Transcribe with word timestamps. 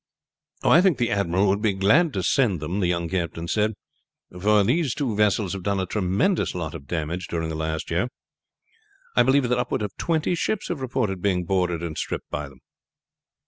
"I 0.63 0.81
think 0.81 0.97
the 0.97 1.11
admiral 1.11 1.47
would 1.49 1.61
be 1.61 1.73
glad 1.73 2.11
to 2.13 2.23
send 2.23 2.59
them," 2.59 2.79
the 2.79 2.87
younger 2.87 3.19
captain 3.19 3.47
said; 3.47 3.75
"for 4.41 4.63
these 4.63 4.95
two 4.95 5.15
vessels 5.15 5.53
have 5.53 5.61
done 5.61 5.79
a 5.79 5.85
tremendous 5.85 6.55
lot 6.55 6.73
of 6.73 6.87
damage 6.87 7.27
during 7.27 7.49
the 7.49 7.55
last 7.55 7.91
year. 7.91 8.07
I 9.15 9.21
believe 9.21 9.47
that 9.47 9.59
upward 9.59 9.83
of 9.83 9.95
twenty 9.97 10.33
ships 10.33 10.69
have 10.69 10.81
reported 10.81 11.21
being 11.21 11.45
boarded 11.45 11.83
and 11.83 11.95
stripped 11.99 12.31
by 12.31 12.49
them." 12.49 12.61